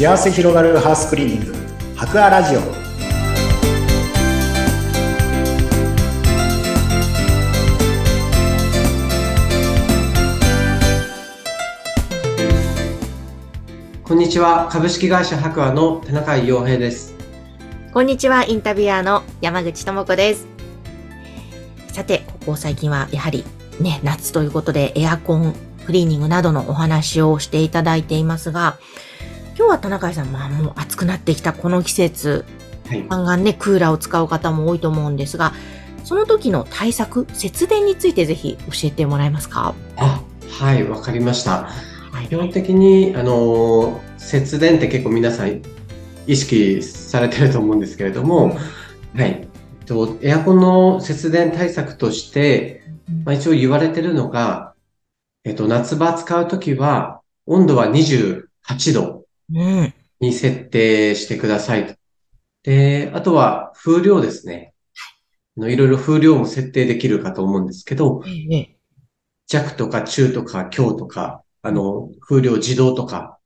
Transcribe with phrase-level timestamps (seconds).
[0.00, 1.54] 幸せ広がるハウスクリーニング。
[1.94, 2.60] 博アラジオ。
[14.02, 14.70] こんにちは。
[14.72, 17.14] 株式会社博アの田中洋平です。
[17.92, 20.46] こんにちは、インタビュアーの山口智子です。
[21.88, 23.44] さて、ここ最近はやはり
[23.80, 28.78] ね、夏ということでエアコン、クリーニングなどのお話をしていただいていますが、
[29.70, 32.44] は田中井さん、まあもう暑くなってきたこの季節、
[32.88, 33.06] はい。
[33.08, 35.52] ガンガンね、クーラーを使う方も多いと思うんですが、
[36.04, 39.74] その時の対策、節電についてぜひ教えてもらえますか？
[39.96, 41.68] あはいわかりました。
[42.10, 42.26] はい。
[42.26, 45.62] 基本的にあの節電って結構皆さん
[46.26, 48.56] 意識されてると思うんですけれども、
[49.14, 49.46] はい。
[49.86, 52.82] とエアコンの節電対策として、
[53.24, 54.74] まあ、一応言われてるのが、
[55.44, 59.19] えっと、夏場使うときは温度は28度
[59.52, 59.94] うん。
[60.20, 61.94] に設定してくださいと。
[62.62, 64.74] で、あとは風量ですね。
[65.56, 68.76] あのいろいろ風量も設定できるかと思うんですけど、ええ、
[69.46, 73.38] 弱とか中とか強とか、あの、風量自動とか、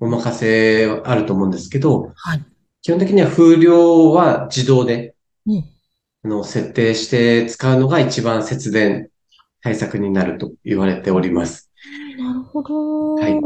[0.00, 2.44] お任せあると思うんですけど、はい。
[2.82, 5.14] 基本的には風量は自動で、
[5.46, 5.64] うん。
[6.24, 9.08] あの、設定して使うのが一番節電
[9.62, 11.70] 対策になると言われております。
[12.18, 13.14] なるほど。
[13.14, 13.40] はい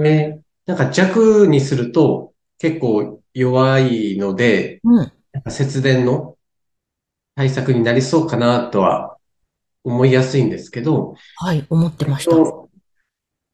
[0.00, 5.12] で、なんか弱にすると結構弱いので、うん。
[5.48, 6.36] 節電の
[7.34, 9.16] 対策になりそうかなとは
[9.84, 12.30] 思いやすいんですけど、はい、思ってました。
[12.30, 12.68] と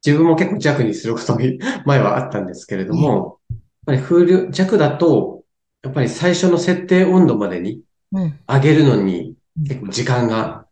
[0.05, 1.41] 自分も結構弱にすることも
[1.85, 5.45] 前はあったんですけれども、やっぱり風量、弱だと、
[5.83, 7.83] やっぱり最初の設定温度までに
[8.13, 8.39] うん。
[8.47, 10.69] 上げるのに結構時間がやっ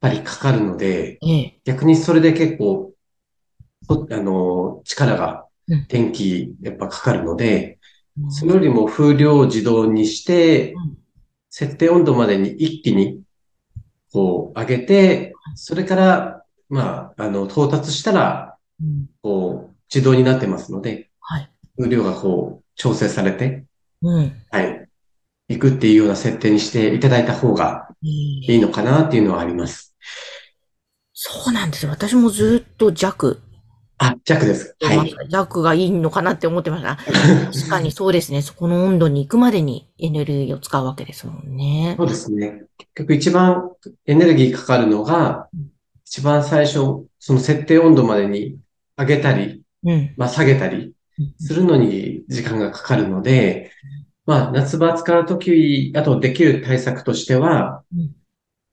[0.00, 1.60] ぱりかかるので、ええ。
[1.64, 2.92] 逆にそれで結構、
[3.88, 5.47] そあの、力がうん、
[5.88, 7.78] 電気やっぱかかるので、
[8.30, 10.98] それよりも風量を自動にしてうん、
[11.50, 13.22] 設定温度までに一気に、
[14.12, 21.50] こう、上げて、それから、まあ、あの、到達したら、うんこう、自動になってますので、はい。
[21.76, 23.64] 風量がこう、調整されて、
[24.02, 24.32] うん。
[24.50, 24.88] はい、
[25.48, 29.96] いくっていうような設定にしていただいた方がいいのかなっていうのはあります。
[31.12, 31.90] そうなんですよ。
[31.90, 33.40] 私もずっと弱。
[33.98, 34.76] あ、弱です。
[34.80, 35.14] はい。
[35.28, 36.96] 弱がいいのかなって思ってました。
[37.52, 38.42] 確かにそうですね。
[38.42, 42.04] そこの温度に行くまでにエネルギーを使うわけですもんねそ。
[42.04, 42.64] うですね。
[42.78, 43.70] 結局一番
[44.06, 45.70] エネルギーかかるのがうん、
[46.04, 48.58] 一番最初、その設定温度までに
[48.96, 50.14] 上げたり、うん。
[50.16, 50.92] まあ下げたり
[51.38, 53.72] するのに時間がかかるので、
[54.26, 58.10] まあ夏場使うとき、あとできる対策としてはうん、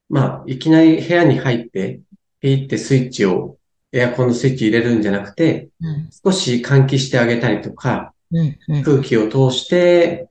[0.10, 2.02] まあいきなり部屋に入って、
[2.40, 3.55] ピーってスイッチを、
[3.96, 6.10] エアコンのスイッチ入れるんじゃなくて、うん。
[6.12, 8.58] 少し換気してあげたりとか、うん。
[8.68, 8.84] うん。
[8.84, 10.28] 空気を通して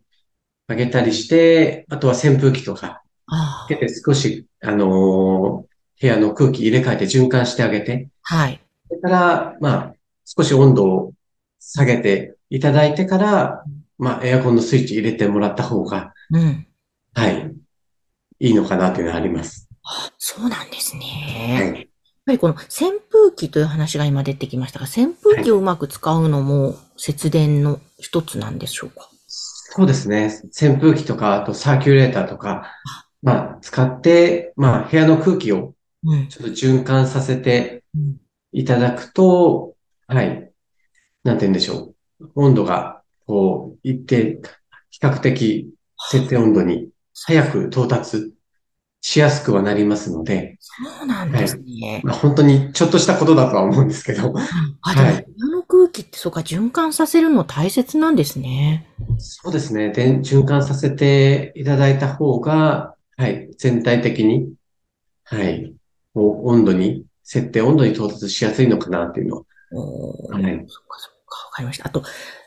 [0.68, 8.36] あげたりして、あとは扇風機とか、あつけて少し、あのー部屋の空気入れ替えて循環してあげて、あ。
[8.36, 8.60] はい。
[8.88, 9.94] それから、まあ、
[10.24, 11.12] 少し温度を
[11.60, 13.64] 下げていただいてから、
[13.96, 16.66] まあ、エアコンのスイッチ入れてもらった方が、うん。
[17.14, 17.54] はい、
[18.40, 19.68] いいのかなというのはあります。
[20.18, 21.54] そうなんですはね。
[21.60, 21.88] やっい。
[22.26, 29.08] ぱりこの扇風機という話が今出てきましたが、扇風機をうまく使うのも節電の一つなんでしょうか？
[29.28, 30.40] そうですね。
[30.44, 32.70] 扇風機とか、あとサーキュレーターとか、
[33.22, 35.74] まあ、使って、まあ、部屋の空気を
[36.06, 36.28] うん。
[36.28, 38.16] ちょっと循環させてうん
[38.52, 39.74] いただくと、
[40.06, 40.52] はい。
[41.24, 42.30] なんて言うんでしょう。
[42.36, 44.40] 温度が、こう、一定、
[44.90, 45.74] 比較的
[46.10, 48.32] 設定温度に早く到達
[49.06, 50.72] しやすくはなりますので、そ
[51.02, 52.00] うなんですね。
[52.04, 54.32] まあ、本当にちょっとしたことだとは思うんですけど、
[54.80, 55.14] あ、でも、はい。
[55.16, 58.86] 部屋の空気ってそうか、循環させるの大切なんですね。
[59.18, 59.90] そうですね。
[59.90, 64.54] で、循環させていただいた方が、はい、全体的に、
[65.24, 65.74] はい、
[66.14, 69.42] 温度に、設定温度に到達しやすいのかなっていうのは、
[70.30, 70.64] はい。
[70.66, 71.88] そっかそっか、わかりました。
[71.88, 72.02] あと、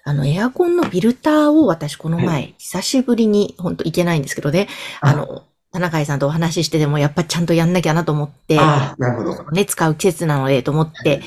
[0.06, 4.68] あの、エアコンのフィルターを私この前、は久しぶりに、本当いけないんですけどね、
[5.02, 9.52] あの、田中井さんとお話ししてでもやっぱちゃんとやんなきゃなと思って、ああ、なるほど。
[9.52, 11.22] ね、使う季節なのでと思って、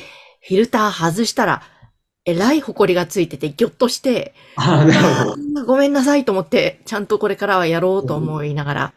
[0.46, 1.62] フィルター外したら、
[2.24, 5.66] えらい埃がついてて、ぎょっとして、ああ、なるほど。
[5.66, 8.92] ごめんなさいと思って、ちゃんとこれからはやろうと思いながら、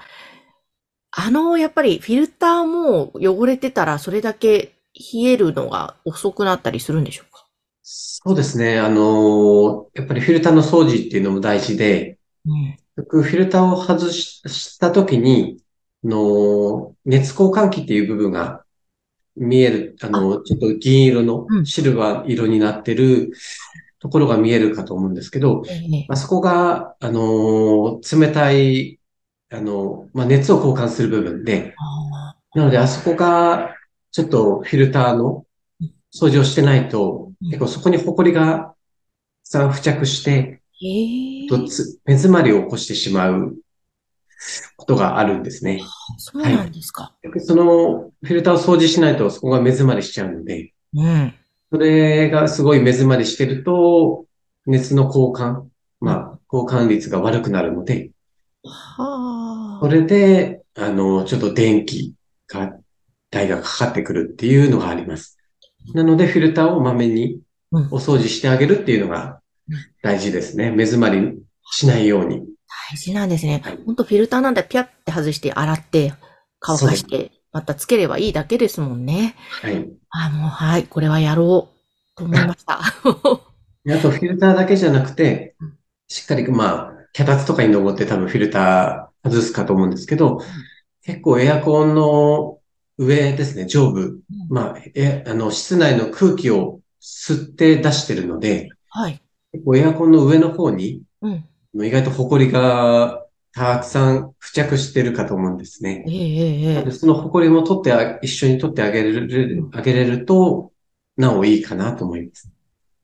[1.11, 4.73] あの、やっぱりフィルターも汚れてたら、それだけ
[5.13, 7.45] 冷えるのが遅くなったりするんでしょうか？
[7.81, 8.79] そうですね。
[8.79, 12.77] あのやっぱりフィルターの掃除っていうのも大事で、うん。
[12.95, 15.57] フィルターを外ししたときに、
[16.03, 18.63] あの熱交換器っていう部分が
[19.35, 21.65] 見える、あの、ちょっと銀色のうん。
[21.65, 23.31] シルバー色になってる
[23.99, 26.05] ところが見えるかと思うんですけど、ええ。
[26.09, 28.99] あそこが、あのー冷たい、
[29.49, 33.75] あの、まあ、熱を交換する部分で、あなのであそこが、
[34.11, 35.45] ちょっとフィルターの
[36.13, 37.49] 掃除をしてないと、うん。
[37.49, 38.75] 結構そこにホコリが
[39.43, 43.55] さん付着して、えとつ目詰まりを起こしてしまう
[44.75, 45.81] ことがあるんですね。
[46.17, 47.13] そうなんですか。
[47.39, 51.33] そのフィルターを掃除しないとそこが目詰まりしちゃうので、うん。
[51.71, 54.25] それがすごい目詰まりしてると、
[54.65, 55.63] 熱の交換、
[55.99, 58.11] まあ、交換率が悪くなるので、
[58.63, 59.79] はあ。
[59.81, 62.13] それで、あの、ちょっと電気
[62.47, 62.77] が、
[63.31, 65.37] 代がかかってくるっていうのがあります。
[65.93, 67.41] なので、フィルターをまめに
[67.73, 69.41] うんお掃除してあげるっていうのが
[70.01, 70.71] 大事ですね。
[70.71, 71.37] 目詰まり
[71.71, 72.43] しないように。
[72.91, 73.79] 大事なんですねはい。
[73.85, 76.13] ほんとフィルターなんだピャって外して洗って
[76.59, 79.35] 乾かしてまたつければいいだけですもんね。
[79.61, 79.87] はい。
[80.09, 82.81] あ、もうはい、これはやろうと思いました。
[83.85, 85.77] であと、フィルターだけじゃなくてうん、
[86.07, 90.39] しっかり、まあ、脚立とかに登って多分フィルター外すかと思うんですけど、
[91.03, 92.59] 結構エアコンの
[92.97, 94.21] 上ですね、上部。
[94.49, 99.22] まあ、え、あの、室内の空気を吸って出してるので、はい。
[99.53, 101.45] 結構エアコンの上の方に、うん。
[101.85, 106.11] 意外と埃がたくさん付着してるかと思うんですねえ。
[106.11, 110.71] ええええでその埃も取ってあ、一緒に取ってあげれる、あげれると、
[111.17, 112.51] なおいいかなと思います。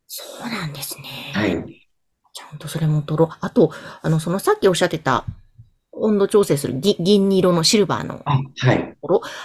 [0.08, 1.04] そうなんですね。
[1.34, 1.88] はい。
[2.34, 3.38] ちゃんとそれも取ろう。
[3.42, 3.72] あと、
[4.02, 5.26] あの、そのさっきおっしゃってた
[5.92, 8.96] 温度調整する銀銀色のシルバーのあ、はい。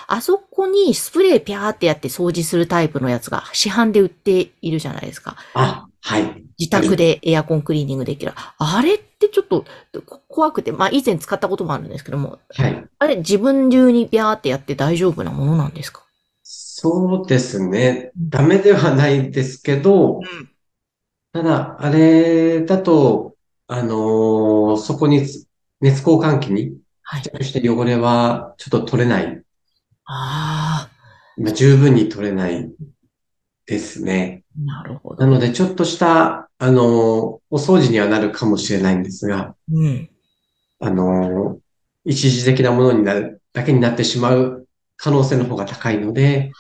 [0.07, 5.37] あそこにスプレーピャーってやって掃除するタイプのやつが市販で売っているじゃないですか。
[5.55, 6.45] あ、はい。
[6.59, 8.33] 自宅でエアコンクリーニングできる。
[8.37, 9.65] あれってちょっと
[10.05, 12.85] こ怖くて、まあ以前使ったこともあるんですけども、はい。
[12.99, 16.03] あれ自分流にビャーってやって大丈夫なものなんですか？
[16.43, 18.13] そうですね。
[18.19, 20.23] ダメではないですけど、ん。
[21.33, 23.35] ただ、あれだと、
[23.67, 25.21] あのーそこに
[25.81, 27.23] 熱交換器にはい。
[27.23, 29.43] 付着して汚れはちょっと取れない。
[30.05, 30.89] あ
[31.39, 32.71] まあ、十分に取れない
[33.67, 34.45] ですね。
[34.59, 35.25] あ、なるほど。
[35.25, 36.85] なので、ちょっとした、あのー
[37.51, 40.11] お掃除にはなるかもしれないんですが、うん。
[40.81, 41.59] あのー
[42.07, 44.67] 一時的なものになる、だけになってしまう
[44.97, 46.53] 可能性の方が高いので、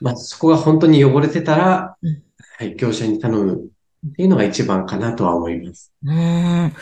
[0.00, 2.22] まあ、そこが本当に汚れてたら、うん
[2.58, 5.92] はい、業者に頼むっていうのが一番かなとは思います。
[6.02, 6.72] うーん。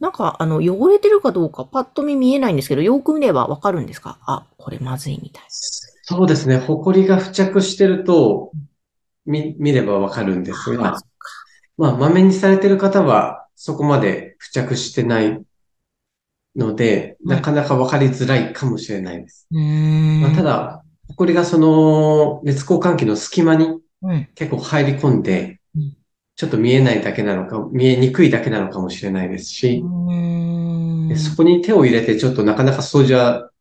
[0.00, 4.18] なんか、あの、汚れてるかどうかパッと見見えないんですけど、よく見ればわかるんですか？
[4.26, 6.58] あ、これまずいみたいそうですね。
[6.58, 8.50] 埃が付着してると、
[9.26, 10.82] 見、見ればわかるんですな。
[10.82, 11.00] が、
[11.76, 15.42] まあ、まめにされてる方は、そこまで付着してない
[16.56, 19.46] ので、うんなかなかわかりづらいかもしれないです。
[19.50, 24.28] まあ、ただ、埃がその、熱交換器の隙間にうん。
[24.34, 25.96] 結構入り込んでうん、
[26.34, 29.82] ちょっと見えないだけなのか、見えにくいだけなのかもしれないですし、
[31.16, 33.51] そこに手を入れてちょっとなかなか掃除は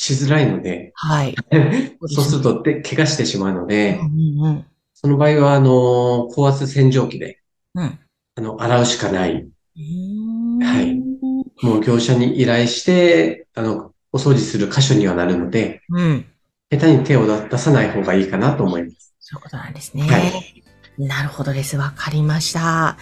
[0.00, 1.34] しづらいので、はい。
[2.06, 4.66] そうするとで怪我してしまうので、うんうん
[5.00, 7.38] その場合は、あの、高圧洗浄機で、
[7.76, 7.84] うん。
[7.84, 7.98] うん。
[8.34, 9.48] あの、洗うしかない。
[10.60, 10.96] はい
[11.62, 16.26] もう業者に依頼して、あの、お掃除する箇所にはなるので、うん。
[16.70, 19.14] 下手に手を出さない方がいいかなと思います。
[19.20, 20.02] そういうことなんですね。
[20.02, 20.62] はい
[20.98, 21.76] なるほどです。
[21.76, 22.96] わかりました。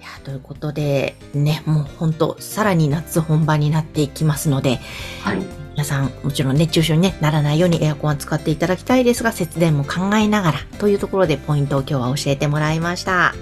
[0.00, 4.80] いや、ということで、ね、もう本当さらに夏本番になっていきますので、
[5.22, 5.67] はい。
[5.78, 13.32] 皆さん、もちろん熱中症に、ね、ならないようにエアコンは使っていただきたいですが、節電も考えながらというところでポイントを今日は教えてもらいました。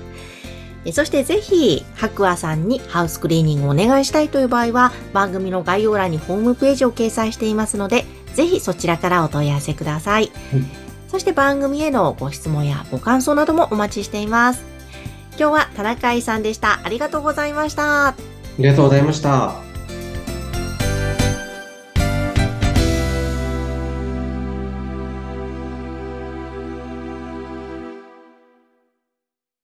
[0.84, 10.30] えそしてぜひ、白亜さんにハウスクリーニングをお願いしたいという場合は、番組の概要欄にホームページを掲載していますので、ぜひそちらからお問い合わせください。
[11.08, 14.62] そして番組へのご質問やご感想などもお待ちしています。
[15.38, 16.80] 今日は田中愛さんでした。
[16.84, 18.08] ありがとうございました。
[18.08, 18.14] あ
[18.58, 19.75] りがとうございました。